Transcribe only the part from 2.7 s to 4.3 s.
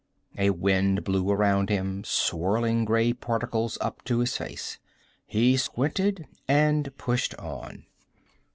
gray particles up in